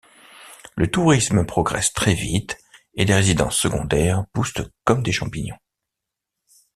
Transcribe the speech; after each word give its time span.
Le 0.75 0.89
tourisme 0.89 1.45
progresse 1.45 1.93
très 1.93 2.15
vite 2.15 2.57
et 2.95 3.05
les 3.05 3.13
résidences 3.13 3.55
secondaires 3.59 4.25
poussent 4.33 4.55
comme 4.83 5.03
des 5.03 5.11
champignons. 5.11 5.59